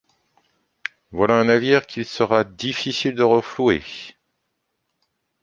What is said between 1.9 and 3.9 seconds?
sera difficile de renflouer!